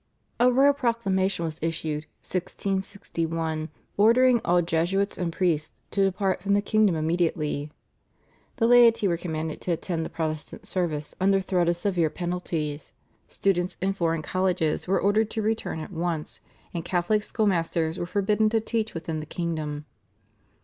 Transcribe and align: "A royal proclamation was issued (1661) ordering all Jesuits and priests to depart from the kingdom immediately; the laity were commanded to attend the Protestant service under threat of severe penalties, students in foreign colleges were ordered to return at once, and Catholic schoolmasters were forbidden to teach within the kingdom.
"A 0.39 0.51
royal 0.51 0.73
proclamation 0.73 1.45
was 1.45 1.59
issued 1.61 2.07
(1661) 2.25 3.69
ordering 3.97 4.41
all 4.43 4.63
Jesuits 4.63 5.15
and 5.15 5.31
priests 5.31 5.79
to 5.91 6.03
depart 6.05 6.41
from 6.41 6.55
the 6.55 6.61
kingdom 6.63 6.95
immediately; 6.95 7.71
the 8.55 8.65
laity 8.65 9.07
were 9.07 9.15
commanded 9.15 9.61
to 9.61 9.73
attend 9.73 10.03
the 10.03 10.09
Protestant 10.09 10.65
service 10.67 11.13
under 11.21 11.39
threat 11.39 11.69
of 11.69 11.77
severe 11.77 12.09
penalties, 12.09 12.93
students 13.27 13.77
in 13.79 13.93
foreign 13.93 14.23
colleges 14.23 14.87
were 14.87 14.99
ordered 14.99 15.29
to 15.29 15.43
return 15.43 15.79
at 15.79 15.91
once, 15.93 16.39
and 16.73 16.83
Catholic 16.83 17.21
schoolmasters 17.21 17.99
were 17.99 18.07
forbidden 18.07 18.49
to 18.49 18.59
teach 18.59 18.95
within 18.95 19.19
the 19.19 19.27
kingdom. 19.27 19.85